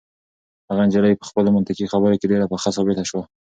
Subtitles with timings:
[0.69, 3.23] هغه نجلۍ په خپلو منطقي خبرو کې ډېره پخه ثابته شوه.